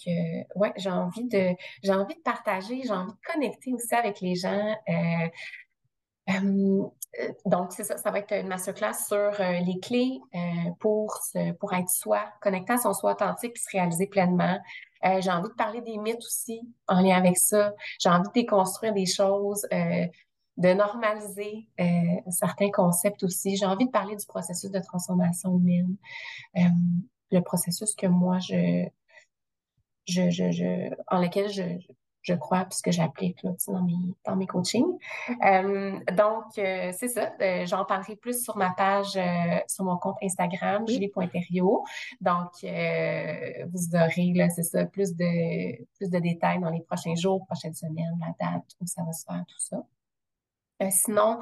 [0.55, 4.35] ouais, j'ai envie de j'ai envie de partager, j'ai envie de connecter aussi avec les
[4.35, 4.75] gens.
[4.87, 5.27] Euh,
[7.45, 10.39] donc, c'est ça, ça va être une masterclass sur euh, les clés euh,
[10.79, 11.19] pour,
[11.59, 14.59] pour être soi, connecter à son soi authentique et se réaliser pleinement.
[15.03, 17.73] j'ai envie de parler des mythes aussi en lien avec ça.
[17.99, 21.69] J'ai envie de déconstruire des choses, de normaliser
[22.29, 23.55] certains concepts aussi.
[23.55, 25.95] J'ai envie de parler du processus de transformation humaine,
[27.31, 28.87] le processus que moi, je,
[30.05, 31.63] je, je, je en lequel je,
[32.21, 34.97] je crois, puisque j'applique dans, mes, dans mes coachings.
[35.45, 37.31] Euh, donc, euh, c'est ça.
[37.41, 39.17] Euh, j'en parlerai plus sur ma page,
[39.67, 41.11] sur mon compte Instagram, oui.
[42.21, 42.51] Donc,
[43.71, 47.73] vous aurez, là, c'est ça, plus de, plus de détails dans les prochains jours, prochaines
[47.73, 49.83] semaines, la date où ça va se faire, tout ça.
[50.81, 51.39] Euh, sinon,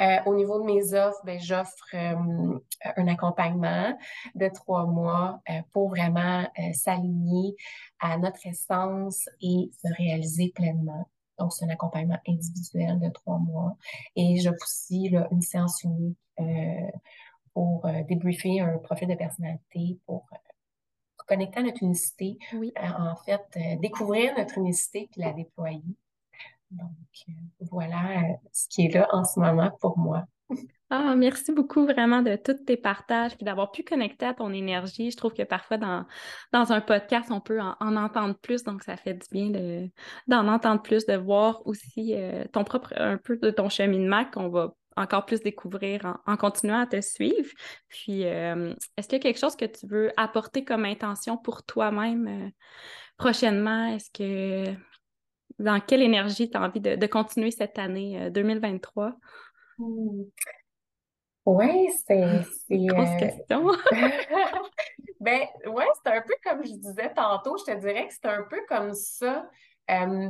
[0.00, 2.58] euh, au niveau de mes offres, ben, j'offre euh,
[2.96, 3.96] un accompagnement
[4.34, 5.40] de trois mois
[5.72, 7.54] pour vraiment s'aligner
[8.00, 11.08] à notre essence et se réaliser pleinement.
[11.38, 13.76] Donc, c'est un accompagnement individuel de trois mois.
[14.16, 16.18] Et j'offre aussi là, une séance unique
[17.54, 20.26] pour débriefer un profil de personnalité, pour
[21.26, 22.38] connecter à notre unicité.
[22.54, 22.72] Oui.
[22.76, 25.82] en fait, découvrir notre unicité puis la déployer.
[26.70, 26.90] Donc,
[27.28, 27.32] euh,
[27.70, 30.24] voilà euh, ce qui est là en ce moment pour moi.
[30.90, 35.10] Ah, merci beaucoup vraiment de tous tes partages et d'avoir pu connecter à ton énergie.
[35.10, 36.06] Je trouve que parfois dans,
[36.52, 39.88] dans un podcast, on peut en, entendre plus, donc ça fait du bien
[40.26, 44.48] d'en entendre plus, de voir aussi euh, ton propre, un peu de ton cheminement qu'on
[44.48, 47.50] va encore plus découvrir en, continuant à te suivre.
[47.88, 52.50] Puis, est-ce qu'il y a quelque chose que tu veux apporter comme intention pour toi-même
[53.16, 53.94] prochainement?
[53.94, 54.74] Est-ce que
[55.58, 59.14] dans quelle énergie tu as envie de, continuer cette année 2023?
[61.48, 62.44] Oui, c'est.
[62.68, 63.66] Grosse euh, question.
[65.20, 68.42] ben, ouais, c'est un peu comme je disais tantôt, je te dirais que c'est un
[68.42, 69.48] peu comme ça
[69.90, 70.28] euh,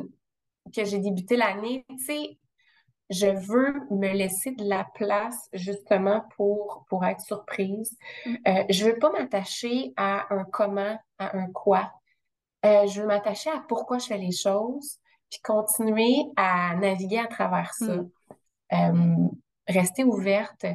[0.72, 1.84] que j'ai débuté l'année.
[1.88, 2.38] Tu sais,
[3.10, 7.98] je veux me laisser de la place justement pour, pour être surprise.
[8.24, 8.34] Mm.
[8.46, 11.92] Euh, je veux pas m'attacher à un comment, à un quoi.
[12.62, 15.00] je veux m'attacher à pourquoi je fais les choses
[15.30, 17.96] puis continuer à naviguer à travers ça.
[17.96, 18.10] Mm.
[18.72, 19.28] Euh,
[19.66, 20.66] rester ouverte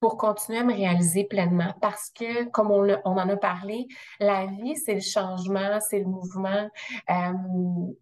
[0.00, 3.86] pour continuer à me réaliser pleinement parce que, comme on, on en a parlé,
[4.18, 6.68] la vie, c'est le changement, c'est le mouvement.
[7.10, 7.92] Euh,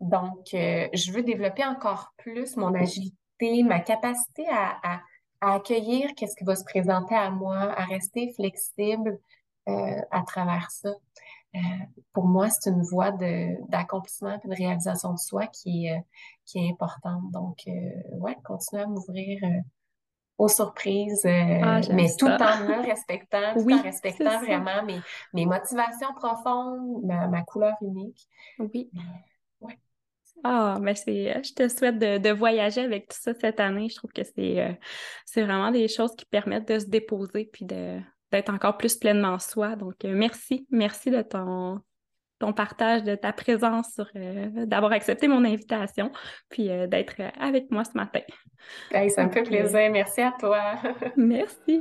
[0.00, 5.00] donc, euh, je veux développer encore plus mon agilité, ma capacité à, à,
[5.40, 9.18] à accueillir qu'est-ce qui va se présenter à moi, à rester flexible
[10.12, 10.90] à travers ça.
[11.56, 16.00] Euh, pour moi, c'est une voie d'accomplissement et de réalisation de soi qui est, euh,
[16.44, 17.30] qui est importante.
[17.32, 19.40] Donc, euh, ouais, continuer à m'ouvrir
[20.38, 25.00] aux surprises, ah, mais tout en me respectant, tout en respectant vraiment mes,
[25.32, 28.28] mes, motivations profondes, ma, couleur unique.
[28.58, 28.90] Oui.
[29.62, 29.78] ouais.
[30.44, 33.88] Ah, mais c'est, je te souhaite de, de, voyager avec tout ça cette année.
[33.88, 34.78] Je trouve que c'est,
[35.24, 37.98] c'est vraiment des choses qui permettent de se déposer puis de,
[38.32, 39.76] d'être encore plus pleinement soi.
[39.76, 40.66] Donc, euh, merci.
[40.70, 41.80] Merci de ton,
[42.38, 46.10] ton partage, de ta présence, sur, euh, d'avoir accepté mon invitation,
[46.48, 48.20] puis euh, d'être avec moi ce matin.
[48.90, 49.90] ça me fait plaisir.
[49.90, 50.60] Merci à toi.
[51.16, 51.80] merci.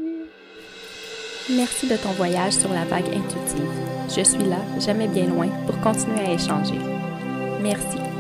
[1.50, 3.70] Merci de ton voyage sur la vague intuitive.
[4.10, 6.80] Je suis là, jamais bien loin, pour continuer à échanger.
[7.62, 8.14] Merci.